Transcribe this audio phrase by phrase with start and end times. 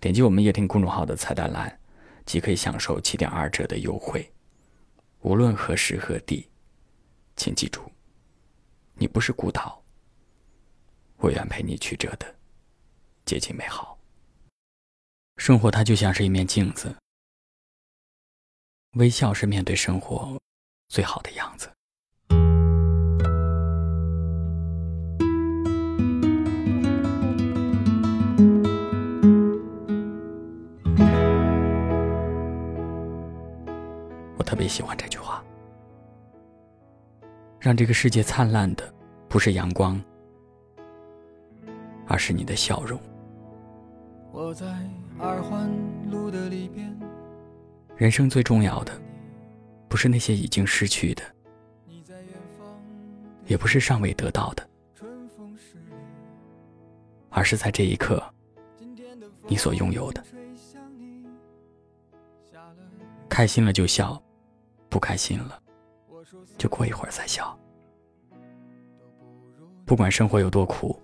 [0.00, 1.80] 点击我们夜听公众号的菜单栏，
[2.24, 4.32] 即可以享受七点二折的优惠。
[5.20, 6.48] 无论何时何地，
[7.34, 7.90] 请记住，
[8.94, 9.82] 你不是孤岛。
[11.16, 12.36] 我愿陪你曲折的
[13.24, 13.98] 接近美好。
[15.36, 16.94] 生活它就像是一面镜子，
[18.92, 20.38] 微笑是面对生活
[20.88, 21.68] 最好的样子。
[34.78, 35.42] 喜欢这句话。
[37.58, 38.94] 让这个世界灿烂的，
[39.28, 40.00] 不是阳光，
[42.06, 42.96] 而是你的笑容。
[44.30, 44.66] 我在
[45.18, 45.68] 二环
[46.08, 46.96] 路的里边。
[47.96, 48.92] 人生最重要的，
[49.88, 51.24] 不是那些已经失去的，
[53.46, 54.64] 也不是尚未得到的，
[57.30, 58.22] 而是在这一刻，
[59.48, 60.22] 你所拥有的。
[63.28, 64.22] 开心了就笑。
[64.88, 65.62] 不开心了，
[66.56, 67.56] 就过一会儿再笑。
[69.84, 71.00] 不管生活有多苦，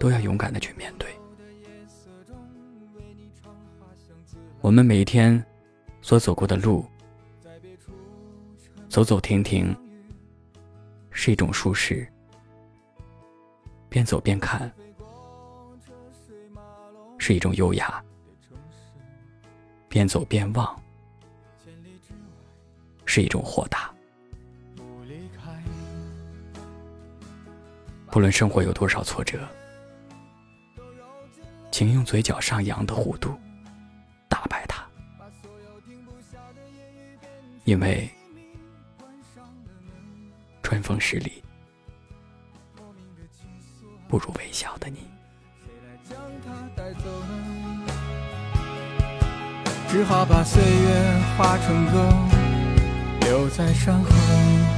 [0.00, 1.08] 都要勇敢的去面对。
[4.60, 5.44] 我们每一天
[6.02, 6.84] 所走过的路，
[8.88, 9.74] 走走停停，
[11.10, 12.06] 是一种舒适。
[13.88, 14.70] 边走边看，
[17.16, 18.04] 是一种优雅。
[19.88, 20.82] 边走边望。
[23.08, 23.90] 是一种豁达。
[28.10, 29.48] 不论生活有多少挫折，
[31.70, 33.34] 请用嘴角上扬的弧度
[34.28, 34.84] 打败它，
[37.64, 38.08] 因为
[40.62, 41.42] 春风十里，
[44.06, 45.08] 不如微笑的你。
[49.88, 52.37] 只好把岁月化成歌。
[53.28, 54.77] 留在山河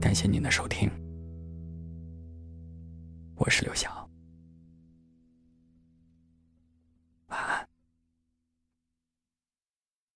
[0.00, 0.90] 感谢您的收听，
[3.36, 4.01] 我是刘晓。